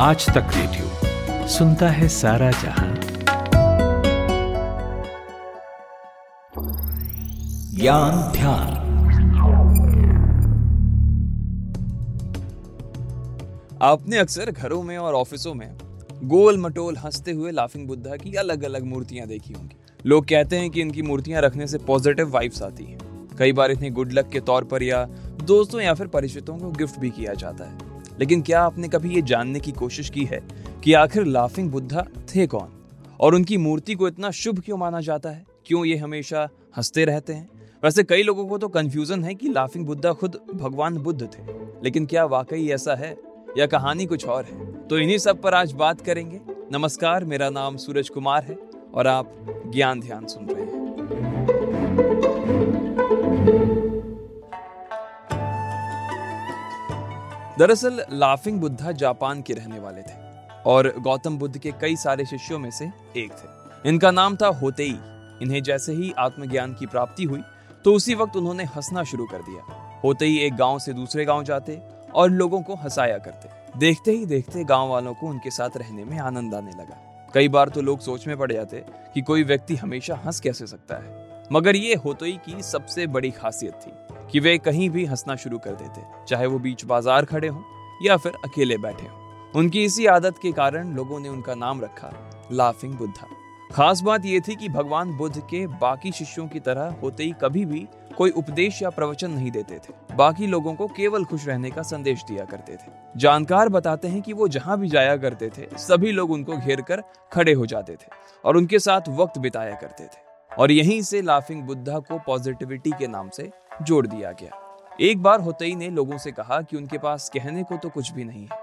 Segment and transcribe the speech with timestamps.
[0.00, 2.94] आज तक रेडियो सुनता है सारा जहाँ।
[7.74, 8.68] ज्ञान ध्यान।
[13.82, 15.78] आपने अक्सर घरों में और ऑफिसों में
[16.24, 19.76] गोल मटोल हँसते हुए लाफिंग बुद्धा की अलग अलग मूर्तियाँ देखी होंगी।
[20.06, 23.94] लोग कहते हैं कि इनकी मूर्तियाँ रखने से पॉजिटिव वाइब्स आती हैं। कई बार इन्हें
[23.94, 25.04] गुड लक के तौर पर या
[25.44, 27.87] दोस्तों या फिर परिचितों को गिफ्ट भी किया जाता है।
[28.20, 30.42] लेकिन क्या आपने कभी ये जानने की कोशिश की है
[30.84, 32.68] कि आखिर लाफिंग बुद्धा थे कौन?
[33.20, 35.46] और उनकी मूर्ति को इतना शुभ क्यों माना जाता है?
[35.66, 37.48] क्यों ये हमेशा हँसते रहते हैं?
[37.84, 41.42] वैसे कई लोगों को तो कंफ्यूजन है कि लाफिंग बुद्धा खुद भगवान बुद्ध थे।
[41.84, 43.16] लेकिन क्या वाकई ऐसा है?
[43.58, 44.72] या कहानी कुछ और है?
[44.88, 46.40] तो इन्हीं सब पर आज बात करेंगे।
[46.72, 48.58] नमस्कार, मेरा नाम सूरज कुमार है
[48.94, 49.34] और आप
[49.74, 51.57] ज्ञान ध्यान सुन रहे हैं।
[57.58, 60.14] दरअसल, लाफिंग बुद्धा जापान के रहने वाले थे
[60.66, 64.98] और गौतम बुद्ध के कई सारे शिष्यों में से एक थे। इनका नाम था होतेई।
[65.42, 67.42] इन्हें जैसे ही आत्मज्ञान की प्राप्ति हुई
[67.84, 71.44] तो उसी वक्त उन्होंने हंसना शुरू कर दिया। होते ही एक गाँव से दूसरे गाँव
[71.44, 71.82] जाते
[72.14, 76.18] और लोगों को हंसाया करते। देखते ही देखते गाँव वालों को उनके साथ रहने में
[76.18, 80.14] आनंद आने लगा। कई बार तो लोग सोच में पड़ जाते कि कोई व्यक्ति हमेशा
[80.26, 81.17] हंस कैसे सकता है।
[81.52, 83.92] मगर ये होतोई की सबसे बड़ी खासियत थी
[84.32, 87.62] कि वे कहीं भी हंसना शुरू कर देते, चाहे वो बीच बाज़ार खड़े हों
[88.02, 92.12] या फिर अकेले बैठे हों। उनकी इसी आदत के कारण लोगों ने उनका नाम रखा,
[92.52, 93.26] लाफिंग बुद्धा।
[93.70, 97.64] खास बात यह थी कि भगवान बुद्ध के बाकी शिष्यों की तरह होते ही कभी
[97.64, 101.82] भी कोई उपदेश या प्रवचन नहीं देते थे। बाकी लोगों को केवल खुश रहने का
[101.84, 106.12] संदेश दिया करते थे। जानकार बताते हैं कि वो जहाँ भी जाया करते थे, सभी
[106.12, 110.26] लोग उनको घेर कर खड़े हो जाते थे और उनके साथ वक्त बिताया करते थे।
[110.58, 113.50] और यहीं से लाफिंग बुद्धा को पॉजिटिविटी के नाम से
[113.82, 117.76] जोड़ दिया गया। एक बार होते ने लोगों से कहा कि उनके पास कहने को
[117.76, 118.58] तो कुछ भी नहीं है।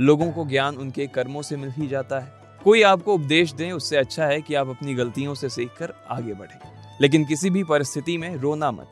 [0.00, 2.32] लोगों को ज्ञान उनके कर्मों से मिल ही जाता है।
[2.64, 6.58] कोई आपको उपदेश दे, उससे अच्छा है कि आप अपनी गलतियों से सीखकर आगे बढ़ें।
[7.00, 8.88] लेकिन किसी भी परिस्थिति में रोना मत।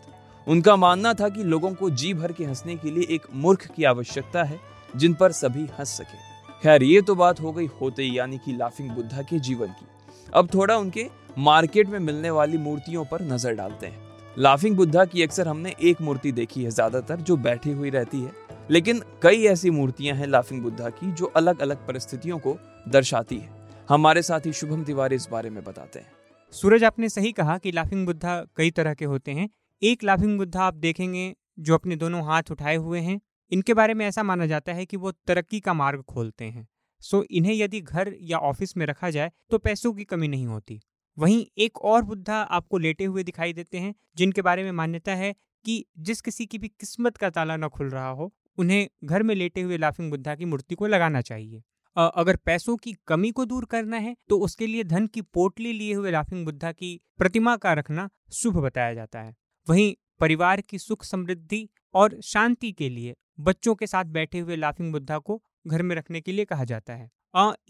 [0.48, 3.84] उनका मानना था कि लोगों को जी भर के हंसने के लिए एक मूर्ख की
[3.84, 4.60] आवश्यकता है,
[4.96, 6.18] जिन पर सभी हंस सके।
[6.62, 9.86] खैर, ये तो बात हो गई होते यानी कि लाफिंग बुद्धा के जीवन की।
[10.34, 14.04] अब थोड़ा उनके मार्केट में मिलने वाली मूर्तियों पर नज़र डालते हैं।
[14.38, 18.32] लाफिंग बुद्धा की अक्सर हमने एक मूर्ति देखी है ज़्यादातर, जो बैठी हुई रहती है।
[18.70, 22.56] लेकिन कई ऐसी मूर्तियाँ हैं लाफिंग बुद्धा की, जो अलग अलग परिस्थितियों को
[22.88, 23.54] दर्शाती है।
[23.88, 26.12] हमारे साथी शुभम तिवारी इस बारे में बताते हैं।
[26.52, 29.48] सूरज, आपने सही कहा कि लाफिंग बुद्धा कई तरह के होते हैं।
[29.82, 33.20] एक लाफिंग बुद्धा आप देखेंगे, जो अपने दोनों हाथ उठाए हुए हैं।
[33.52, 36.66] इनके बारे में ऐसा माना जाता है कि वो तरक्की का मार्ग खोलते हैं।
[37.02, 40.80] सो, इन्हें यदि घर या ऑफ़िस में रखा जाए तो पैसों की कमी नहीं होती।
[41.16, 45.34] वहीं एक और बुद्धा आपको लेटे हुए दिखाई देते हैं, जिनके बारे में मान्यता है
[45.64, 49.34] कि जिस किसी की भी किस्मत का ताला न खुल रहा हो, उन्हें घर में
[49.34, 51.62] लेटे हुए लाफिंग बुद्धा की मूर्ति को लगाना चाहिए।
[51.96, 55.94] अगर पैसों की कमी को दूर करना है तो उसके लिए धन की पोटली लिए
[55.94, 59.34] हुए लाफिंग बुद्धा की प्रतिमा का रखना शुभ बताया जाता है।
[59.66, 64.92] वहीं परिवार की सुख समृद्धि और शांति के लिए बच्चों के साथ बैठे हुए लाफिंग
[64.92, 67.10] बुद्धा को घर में रखने के लिए कहा जाता है।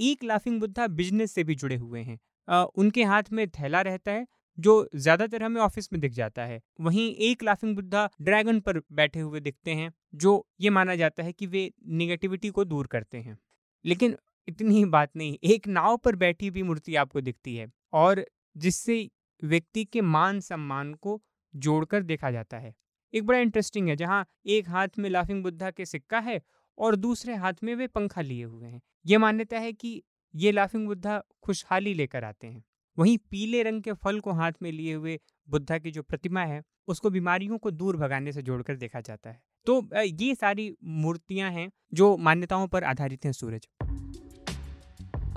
[0.01, 2.19] एक लाफिंग बुद्धा बिज़नेस से भी जुड़े हुए हैं।
[2.49, 4.27] उनके हाथ में थैला रहता है,
[4.59, 9.21] जो ज़्यादातर हमें ऑफ़िस में दिख जाता है। वहीं एक लाफिंग बुद्धा ड्रैगन पर बैठे
[9.21, 13.37] हुए दिखते हैं, जो ये माना जाता है कि वे निगेटिविटी को दूर करते हैं।
[13.85, 14.17] लेकिन
[14.49, 18.25] इतनी ही बात नहीं, एक नाव पर बैठी हुई मूर्ति आपको दिखती है, और
[18.57, 19.09] जिससे
[19.43, 21.21] व्यक्ति के मान सम्मान को
[21.55, 22.75] जोड़कर देखा जाता है।
[23.15, 26.41] एक बड़ा इंटरेस्टिंग है, जहाँ एक हाथ में लाफिंग बुद्धा के सिक्का है,
[26.79, 30.03] और दूसरे हाथ में वे पंखा लिए हुए हैं। ये मान्यता है कि
[30.37, 32.63] ये लाफिंग बुद्धा खुशहाली लेकर आते हैं।
[32.99, 36.63] वहीं पीले रंग के फल को हाथ में लिए हुए बुद्धा की जो प्रतिमा है,
[36.89, 41.71] उसको बीमारियों को दूर भगाने से जोड़कर देखा जाता है। तो ये सारी मूर्तियाँ हैं
[41.95, 43.67] जो मान्यताओं पर आधारित हैं सूरज।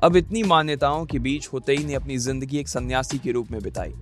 [0.03, 3.61] अब इतनी मान्यताओं के बीच होते ही ने अपनी ज़िंदगी एक सन्यासी के रूप में
[3.63, 3.93] बिताई।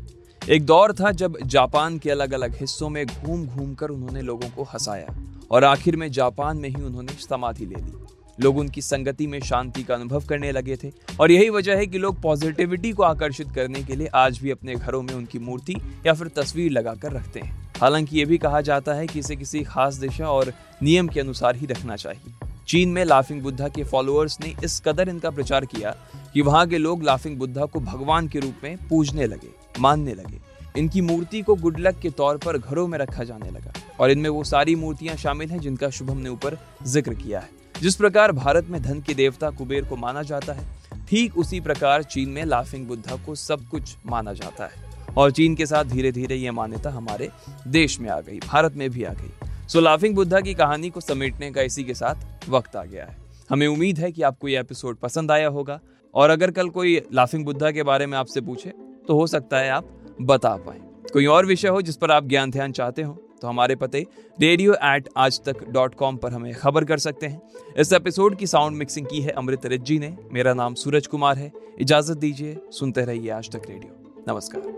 [0.42, 4.50] एक दौर था जब जापान के अलग अलग हिस्सों में घूम घूम कर उन्होंने लोगों
[4.50, 5.16] को हंसाया
[5.52, 9.84] और आखिर में जापान में ही उन्होंने समाधि ले ली। लोग उनकी संगति में शांति
[9.84, 13.84] का अनुभव करने लगे थे। और यही वजह है कि लोग पॉजिटिविटी को आकर्षित करने
[13.84, 15.76] के लिए आज भी अपने घरों में उनकी मूर्ति
[16.06, 19.64] या फिर तस्वीर लगाकर रखते हैं। हालाँकि ये भी कहा जाता है कि इसे किसी
[19.64, 20.54] खास दिशा और
[20.84, 22.34] नियम के अनुसार ही रखना चाहिए।
[22.68, 25.96] चीन में लाफिंग बुद्धा के फॉलोअर्स ने इस कदर इनका प्रचार किया
[26.34, 29.50] कि वहाँ के लोग लाफिंग बुद्धा को भगवान के रूप में पूजने लगे,
[29.80, 30.40] मानने लगे।
[30.78, 34.30] इनकी मूर्ति को गुड लक के तौर पर घरों में रखा जाने लगा। और इनमें
[34.30, 37.50] वो सारी मूर्तियाँ शामिल हैं जिनका शुभम ने ऊपर ज़िक्र किया है।
[37.82, 40.66] जिस प्रकार भारत में धन के देवता कुबेर को माना जाता है,
[41.10, 44.86] ठीक उसी प्रकार चीन में लाफिंग बुद्धा को सब कुछ माना जाता है।
[45.18, 47.30] और चीन के साथ धीरे धीरे ये मान्यता हमारे
[47.68, 51.02] देश में आ गई, भारत में भी आ गई। सो लाफिंग बुद्धा की कहानी को
[51.02, 53.18] समेटने का इसी के साथ वक्त आ गया है।
[53.50, 55.80] हमें उम्मीद है कि आपको ये एपिसोड पसंद आया होगा।
[56.14, 58.70] और अगर कल कोई लाफिंग बुद्धा के बारे में आपसे पूछे
[59.08, 59.90] तो हो सकता है आप
[60.22, 60.80] बता पाए।
[61.14, 64.06] कोई और विषय हो जिस पर आप ज्ञान ध्यान चाहते हो तो हमारे पते
[64.42, 67.42] रेडियो एट आज तक डॉट कॉम पर हमें खबर कर सकते हैं।
[67.78, 71.52] इस एपिसोड की साउंड मिक्सिंग की है अमृत रिज्जी ने। मेरा नाम सूरज कुमार है।
[71.80, 74.76] इजाज़त दीजिए, सुनते रहिए आज तक रेडियो नमस्कार।